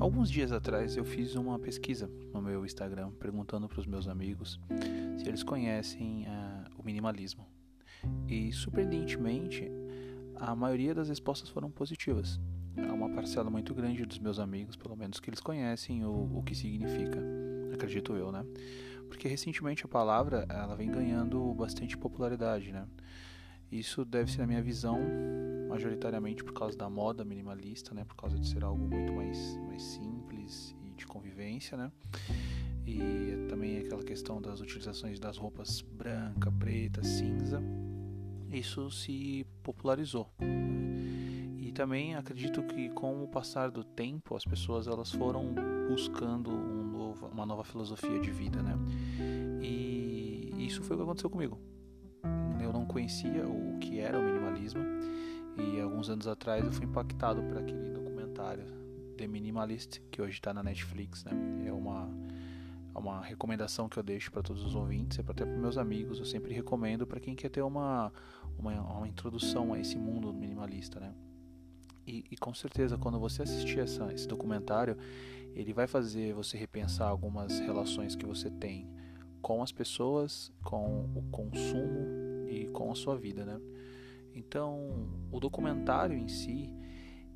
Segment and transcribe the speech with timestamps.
[0.00, 4.58] Alguns dias atrás eu fiz uma pesquisa no meu Instagram perguntando para os meus amigos
[5.18, 7.46] se eles conhecem uh, o minimalismo.
[8.26, 9.70] E surpreendentemente,
[10.36, 12.40] a maioria das respostas foram positivas.
[12.78, 16.42] Há uma parcela muito grande dos meus amigos, pelo menos, que eles conhecem o, o
[16.42, 17.20] que significa,
[17.74, 18.42] acredito eu, né?
[19.06, 22.86] Porque recentemente a palavra ela vem ganhando bastante popularidade, né?
[23.70, 24.98] Isso deve ser, na minha visão,
[25.70, 28.04] majoritariamente por causa da moda minimalista, né?
[28.04, 31.92] Por causa de ser algo muito mais, mais simples e de convivência, né?
[32.84, 37.62] E também aquela questão das utilizações das roupas branca, preta, cinza.
[38.50, 40.28] Isso se popularizou.
[40.40, 40.48] Né?
[41.60, 45.54] E também acredito que com o passar do tempo as pessoas elas foram
[45.88, 48.76] buscando um novo, uma nova filosofia de vida, né?
[49.62, 51.69] E isso foi o que aconteceu comigo
[52.70, 54.82] eu não conhecia o que era o minimalismo
[55.56, 58.64] e alguns anos atrás eu fui impactado por aquele documentário
[59.16, 61.32] The Minimalist que hoje está na Netflix, né?
[61.66, 62.08] É uma
[62.94, 66.18] é uma recomendação que eu deixo para todos os ouvintes e até para meus amigos.
[66.18, 68.12] Eu sempre recomendo para quem quer ter uma,
[68.58, 71.14] uma, uma introdução a esse mundo minimalista, né?
[72.04, 74.96] E, e, com certeza quando você assistir essa, esse documentário,
[75.54, 78.88] ele vai fazer você repensar algumas relações que você tem
[79.40, 82.19] com as pessoas, com o consumo
[82.50, 83.60] e com a sua vida, né?
[84.34, 86.70] Então, o documentário em si,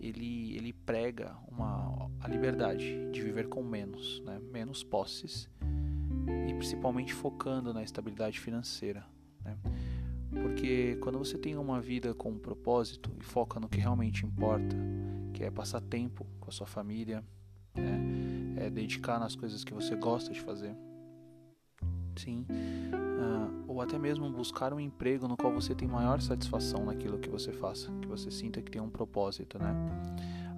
[0.01, 4.41] ele, ele prega uma, a liberdade de viver com menos, né?
[4.53, 5.49] menos posses
[6.49, 9.05] e principalmente focando na estabilidade financeira,
[9.45, 9.57] né?
[10.43, 14.77] Porque quando você tem uma vida com um propósito e foca no que realmente importa,
[15.33, 17.25] que é passar tempo com a sua família,
[17.75, 18.57] né?
[18.57, 20.75] é dedicar nas coisas que você gosta de fazer,
[22.17, 22.45] sim,
[22.93, 23.54] ou
[23.85, 27.91] até mesmo buscar um emprego no qual você tem maior satisfação naquilo que você faça,
[28.01, 29.75] que você sinta que tem um propósito, né?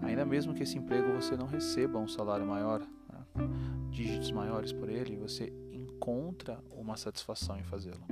[0.02, 3.46] Ainda mesmo que esse emprego você não receba um salário maior, né?
[3.90, 8.04] dígitos maiores por ele, você encontra uma satisfação em fazê-lo.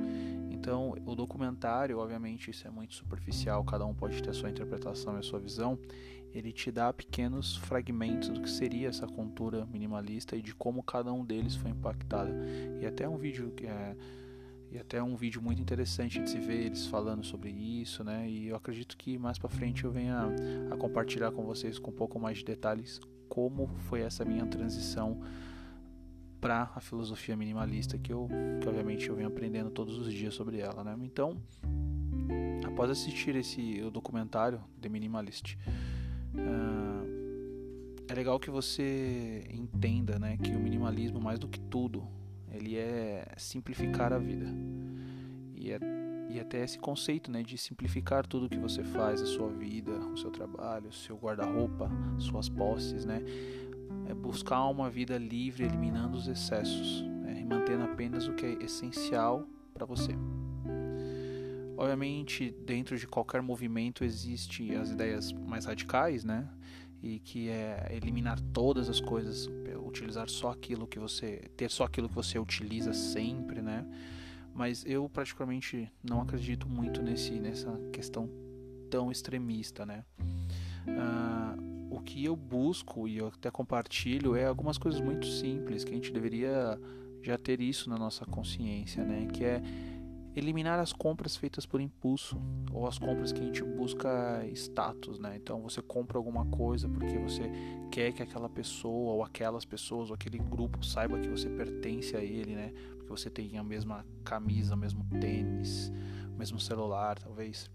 [0.51, 5.17] Então, o documentário, obviamente, isso é muito superficial, cada um pode ter a sua interpretação
[5.17, 5.79] e a sua visão.
[6.33, 11.13] Ele te dá pequenos fragmentos do que seria essa cultura minimalista e de como cada
[11.13, 12.33] um deles foi impactado.
[12.81, 13.95] E até um vídeo que é
[14.75, 18.29] e até um vídeo muito interessante de se ver eles falando sobre isso, né?
[18.29, 20.27] E eu acredito que mais para frente eu venha
[20.69, 25.21] a compartilhar com vocês com um pouco mais de detalhes como foi essa minha transição
[26.41, 28.29] para a filosofia minimalista que eu
[28.61, 30.97] que obviamente eu venho aprendendo todos os dias sobre ela, né?
[31.03, 31.41] Então,
[32.67, 35.55] após assistir esse o documentário The Minimalist,
[36.35, 37.15] uh,
[38.09, 42.07] é legal que você entenda, né, que o minimalismo mais do que tudo
[42.55, 44.47] ele é simplificar a vida
[45.55, 45.79] e é
[46.31, 50.17] e até esse conceito né, de simplificar tudo que você faz, a sua vida, o
[50.17, 51.89] seu trabalho, o seu guarda-roupa,
[52.19, 53.23] suas posses, né?
[54.07, 58.53] é buscar uma vida livre, eliminando os excessos né, e mantendo apenas o que é
[58.65, 60.13] essencial para você.
[61.77, 66.49] Obviamente, dentro de qualquer movimento existe as ideias mais radicais, né?
[67.03, 69.51] E que é eliminar todas as coisas,
[69.95, 73.87] utilizar só aquilo que você, ter só aquilo que você utiliza sempre, né?
[74.53, 78.29] Mas eu praticamente não acredito muito nesse nessa questão
[78.91, 80.05] tão extremista, né?
[80.87, 85.91] Uh, o que eu busco e eu até compartilho é algumas coisas muito simples que
[85.91, 86.79] a gente deveria
[87.23, 89.27] já ter isso na nossa consciência, né?
[89.33, 89.63] Que é
[90.37, 92.41] eliminar as compras feitas por impulso
[92.73, 95.37] ou as compras que a gente busca status, né?
[95.37, 97.51] Então você compra alguma coisa porque você
[97.91, 102.23] quer que aquela pessoa ou aquelas pessoas ou aquele grupo saiba que você pertence a
[102.23, 102.73] ele, né?
[102.97, 105.93] Porque você tem a mesma camisa, o mesmo tênis,
[106.35, 107.71] o mesmo celular, talvez.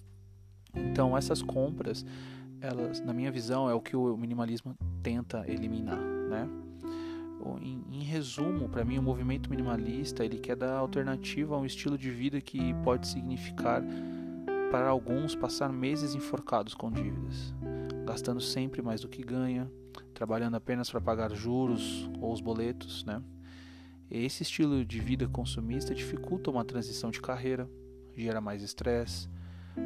[0.76, 2.06] Então essas compras
[2.62, 6.48] elas, na minha visão, é o que o minimalismo tenta eliminar, né?
[7.62, 11.98] Em, em resumo, para mim, o movimento minimalista ele quer dar alternativa a um estilo
[11.98, 13.84] de vida que pode significar
[14.72, 17.54] para alguns passar meses enforcados com dívidas,
[18.06, 19.72] gastando sempre mais do que ganha,
[20.14, 23.22] trabalhando apenas para pagar juros ou os boletos, né?
[24.12, 27.70] Esse estilo de vida consumista dificulta uma transição de carreira,
[28.16, 29.30] gera mais estresse,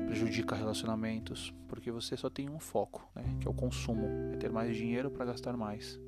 [0.07, 4.51] prejudica relacionamentos, porque você só tem um foco, né, que é o consumo, é ter
[4.51, 5.99] mais dinheiro para gastar mais.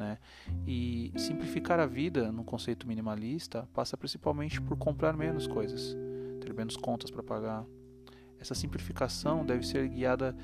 [0.00, 0.16] Né?
[0.66, 5.94] E simplificar a vida no conceito minimalista passa principalmente por comprar menos coisas,
[6.40, 7.66] ter menos contas para pagar.
[8.38, 10.34] Essa simplificação deve ser guiada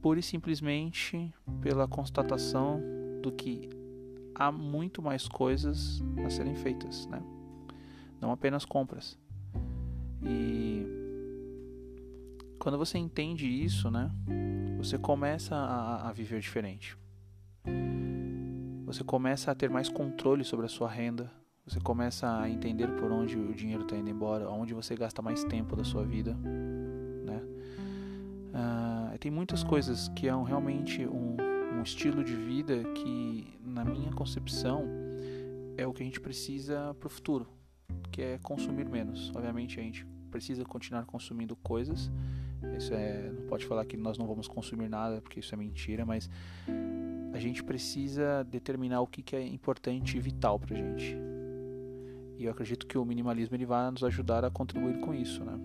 [0.00, 1.30] pura e simplesmente
[1.60, 2.80] pela constatação
[3.20, 3.68] do que
[4.34, 7.22] há muito mais coisas a serem feitas, né?
[8.18, 9.18] não apenas compras.
[10.22, 10.86] E
[12.58, 14.10] quando você entende isso, né,
[14.78, 16.96] você começa a, a viver diferente.
[18.88, 21.30] Você começa a ter mais controle sobre a sua renda,
[21.66, 25.44] você começa a entender por onde o dinheiro está indo embora, onde você gasta mais
[25.44, 27.42] tempo da sua vida, né?
[28.48, 31.36] Uh, tem muitas coisas que é um, realmente um,
[31.76, 34.86] um estilo de vida que, na minha concepção,
[35.76, 37.46] é o que a gente precisa para o futuro,
[38.18, 39.30] que é consumir menos.
[39.32, 42.10] Obviamente a gente precisa continuar consumindo coisas.
[42.76, 46.04] Isso é, não pode falar que nós não vamos consumir nada, porque isso é mentira,
[46.04, 46.28] mas
[47.32, 51.16] a gente precisa determinar o que, que é importante e vital para gente.
[52.36, 55.56] E eu acredito que o minimalismo ele vai nos ajudar a contribuir com isso, né?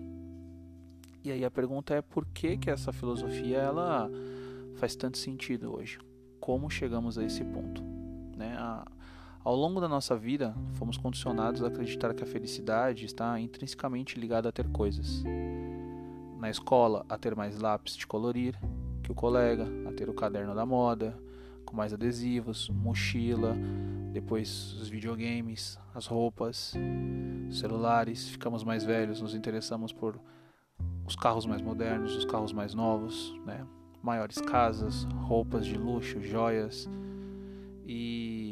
[1.24, 4.08] E aí a pergunta é por que que essa filosofia ela
[4.76, 5.98] faz tanto sentido hoje?
[6.38, 7.82] Como chegamos a esse ponto,
[8.36, 8.54] né?
[8.56, 8.86] A,
[9.44, 14.48] ao longo da nossa vida, fomos condicionados a acreditar que a felicidade está intrinsecamente ligada
[14.48, 15.22] a ter coisas.
[16.38, 18.58] Na escola, a ter mais lápis de colorir
[19.02, 21.14] que o colega, a ter o caderno da moda,
[21.66, 23.54] com mais adesivos, mochila,
[24.12, 26.72] depois os videogames, as roupas,
[27.50, 30.18] celulares, ficamos mais velhos, nos interessamos por
[31.06, 33.66] os carros mais modernos, os carros mais novos, né?
[34.02, 36.88] maiores casas, roupas de luxo, joias.
[37.86, 38.43] E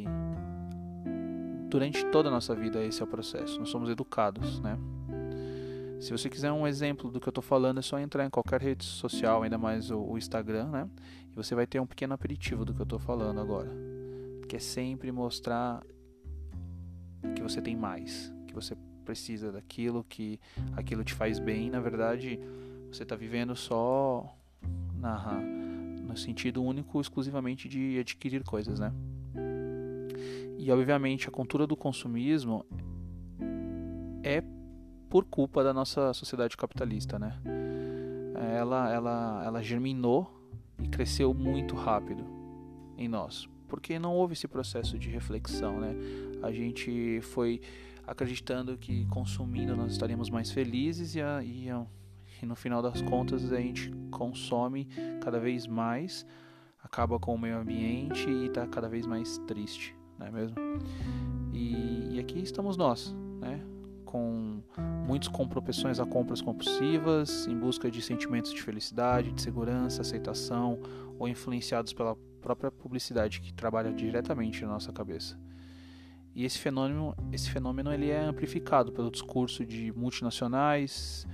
[1.72, 3.58] durante toda a nossa vida esse é o processo.
[3.58, 4.78] Nós somos educados, né?
[6.00, 8.60] Se você quiser um exemplo do que eu estou falando, é só entrar em qualquer
[8.60, 10.88] rede social, ainda mais o, o Instagram, né?
[11.30, 13.70] E você vai ter um pequeno aperitivo do que eu estou falando agora
[14.52, 15.82] que é sempre mostrar
[17.34, 20.38] que você tem mais, que você precisa daquilo, que
[20.76, 21.70] aquilo te faz bem.
[21.70, 22.38] Na verdade,
[22.92, 24.30] você está vivendo só
[24.94, 25.40] na,
[26.02, 28.92] no sentido único, exclusivamente de adquirir coisas, né?
[30.58, 32.64] E obviamente a cultura do consumismo
[34.22, 34.42] é
[35.08, 37.38] por culpa da nossa sociedade capitalista, né?
[38.56, 40.30] Ela, ela, ela germinou
[40.82, 42.24] e cresceu muito rápido
[42.96, 45.96] em nós porque não houve esse processo de reflexão, né?
[46.42, 47.58] A gente foi
[48.06, 51.86] acreditando que consumindo nós estaríamos mais felizes e, a, e, a,
[52.42, 54.90] e no final das contas a gente consome
[55.22, 56.26] cada vez mais,
[56.84, 60.56] acaba com o meio ambiente e está cada vez mais triste, não é mesmo?
[61.52, 63.60] E, e aqui estamos nós, né?
[64.04, 64.62] Com
[65.06, 70.78] muitos com propensões a compras compulsivas, em busca de sentimentos de felicidade, de segurança, aceitação,
[71.18, 75.38] ou influenciados pela própria publicidade que trabalha diretamente na nossa cabeça.
[76.34, 81.26] E esse fenômeno, esse fenômeno ele é amplificado pelo discurso de multinacionais,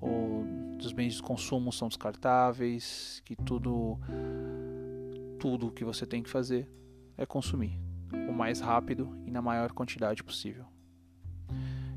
[0.00, 0.44] ou
[0.78, 3.98] dos bens de consumo são descartáveis, que tudo
[5.38, 6.68] tudo que você tem que fazer
[7.16, 7.80] é consumir
[8.28, 10.64] o mais rápido e na maior quantidade possível.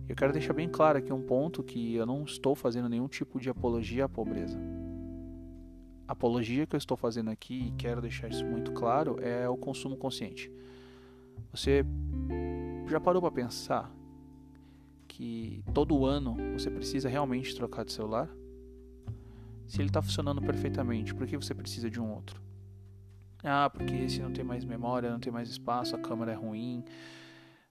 [0.07, 3.39] Eu quero deixar bem claro aqui um ponto que eu não estou fazendo nenhum tipo
[3.39, 4.59] de apologia à pobreza
[6.07, 9.97] apologia que eu estou fazendo aqui e quero deixar isso muito claro é o consumo
[9.97, 10.51] consciente.
[11.51, 11.83] Você
[12.87, 13.91] já parou para pensar
[15.07, 18.29] que todo ano você precisa realmente trocar de celular?
[19.67, 22.41] Se ele está funcionando perfeitamente, por que você precisa de um outro?
[23.47, 26.83] Ah, porque esse não tem mais memória, não tem mais espaço, a câmera é ruim.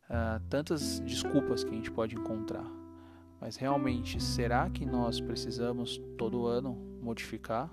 [0.08, 2.64] Ah, tantas desculpas que a gente pode encontrar.
[3.40, 7.68] Mas realmente, será que nós precisamos todo ano modificar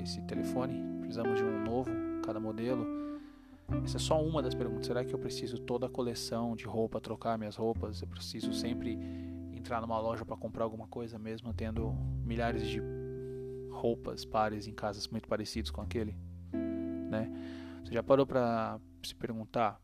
[0.00, 0.80] esse telefone?
[1.00, 1.90] Precisamos de um novo,
[2.24, 2.86] cada modelo?
[3.84, 4.86] Essa é só uma das perguntas.
[4.86, 8.00] Será que eu preciso toda a coleção de roupa, trocar minhas roupas?
[8.00, 8.96] Eu preciso sempre
[9.52, 11.92] entrar numa loja para comprar alguma coisa, mesmo tendo
[12.24, 12.80] milhares de
[13.70, 16.27] roupas, pares em casas muito parecidos com aquele?
[17.08, 17.30] Né?
[17.84, 19.80] Você já parou para se perguntar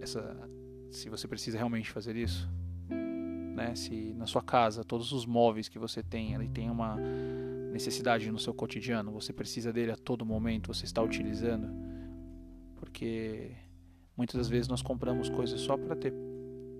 [0.00, 0.48] essa,
[0.90, 2.48] se você precisa realmente fazer isso?
[2.88, 3.74] Né?
[3.74, 6.96] Se na sua casa todos os móveis que você tem, ele tem uma
[7.72, 11.68] necessidade no seu cotidiano, você precisa dele a todo momento, você está utilizando,
[12.76, 13.52] porque
[14.16, 16.12] muitas das vezes nós compramos coisas só para ter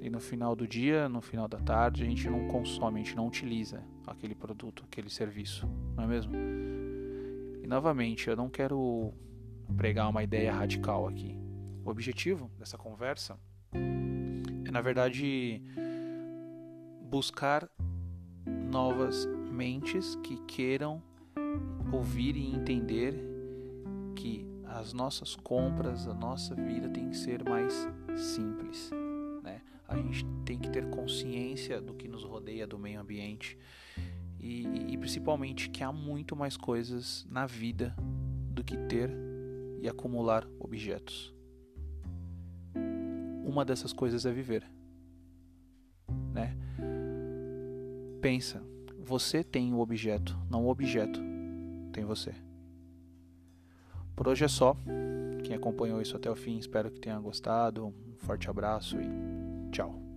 [0.01, 3.17] e no final do dia, no final da tarde, a gente não consome, a gente
[3.17, 6.33] não utiliza aquele produto, aquele serviço, não é mesmo?
[7.69, 9.13] Novamente, eu não quero
[9.77, 11.39] pregar uma ideia radical aqui.
[11.85, 13.39] O objetivo dessa conversa
[13.75, 15.63] é, na verdade,
[17.11, 17.69] buscar
[18.47, 21.03] novas mentes que queiram
[21.93, 23.15] ouvir e entender
[24.17, 28.91] que as nossas compras, a nossa vida tem que ser mais simples.
[29.43, 29.61] Né?
[29.87, 33.59] A gente tem que ter consciência do que nos rodeia, do meio ambiente
[34.41, 37.95] e, e principalmente que há muito mais coisas na vida
[38.51, 39.11] do que ter
[39.81, 41.35] e acumular objetos.
[43.45, 44.69] Uma dessas coisas é viver,
[46.33, 46.57] né?
[48.21, 48.63] Pensa,
[48.99, 51.21] você tem o objeto, não o objeto
[51.93, 52.35] tem você.
[54.15, 54.77] Por hoje é só.
[55.45, 57.87] quem acompanhou isso até o fim, espero que tenha gostado.
[57.87, 60.08] Um forte abraço e tchau.